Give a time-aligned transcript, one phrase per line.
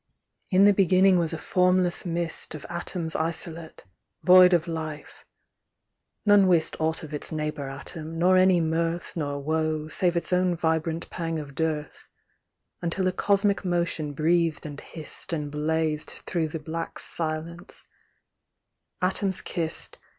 [0.49, 3.85] In the beginning was a formless mist Of atoms isolate,
[4.23, 5.27] void of life;
[6.25, 9.13] none wist Aught of its neighbour atom, nor any mirth.
[9.15, 12.07] Nor woe, save its own vibrant pang of dearth;
[12.81, 17.83] Until a cosmic motion breathed and hissed And blazed through the black silence;
[19.03, 19.99] atoms kissed.